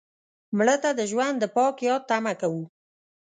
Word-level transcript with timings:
مړه 0.57 0.75
ته 0.83 0.89
د 0.99 1.01
ژوند 1.11 1.35
د 1.39 1.45
پاک 1.55 1.75
یاد 1.87 2.01
تمه 2.09 2.33
کوو 2.41 2.63